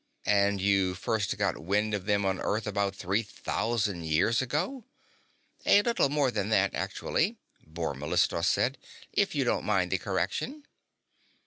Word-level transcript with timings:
"And 0.25 0.59
you 0.59 0.95
first 0.95 1.37
got 1.37 1.59
wind 1.63 1.93
of 1.93 2.07
them 2.07 2.25
on 2.25 2.39
Earth 2.39 2.65
about 2.65 2.95
three 2.95 3.21
thousand 3.21 4.03
years 4.03 4.41
ago?" 4.41 4.85
"A 5.63 5.83
little 5.83 6.09
more 6.09 6.31
than 6.31 6.49
that, 6.49 6.73
actually," 6.73 7.37
Bor 7.67 7.93
Mellistos 7.93 8.47
said, 8.47 8.79
"if 9.13 9.35
you 9.35 9.43
don't 9.43 9.63
mind 9.63 9.91
the 9.91 9.99
correction." 9.99 10.65